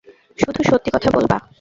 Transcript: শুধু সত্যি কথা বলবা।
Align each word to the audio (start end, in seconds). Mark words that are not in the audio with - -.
শুধু 0.37 0.61
সত্যি 0.63 0.89
কথা 0.93 1.09
বলবা। 1.13 1.37